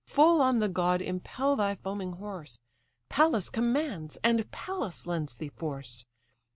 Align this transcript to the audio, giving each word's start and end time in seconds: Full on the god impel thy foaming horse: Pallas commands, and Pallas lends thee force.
Full 0.07 0.41
on 0.41 0.57
the 0.57 0.67
god 0.67 0.99
impel 0.99 1.55
thy 1.55 1.75
foaming 1.75 2.13
horse: 2.13 2.57
Pallas 3.07 3.51
commands, 3.51 4.17
and 4.23 4.49
Pallas 4.49 5.05
lends 5.05 5.35
thee 5.35 5.49
force. 5.55 6.05